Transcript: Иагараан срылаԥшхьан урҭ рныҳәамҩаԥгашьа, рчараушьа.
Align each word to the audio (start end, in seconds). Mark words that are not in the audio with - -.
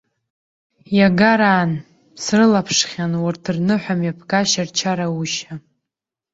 Иагараан 0.97 1.71
срылаԥшхьан 2.23 3.13
урҭ 3.25 3.43
рныҳәамҩаԥгашьа, 3.55 4.63
рчараушьа. 4.67 5.53